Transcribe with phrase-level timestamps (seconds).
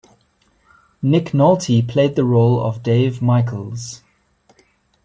[1.03, 4.01] Nick Nolte played the role of Dave Michaels.